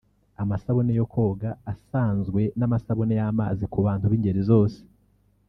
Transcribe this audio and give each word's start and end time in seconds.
amasabune 0.41 0.91
yo 0.99 1.05
koga 1.13 1.49
asanzwe 1.73 2.41
n’amasabune 2.57 3.13
y’amazi 3.19 3.63
ku 3.73 3.77
bantu 3.87 4.05
b’ingeri 4.11 4.41
zose 4.49 4.79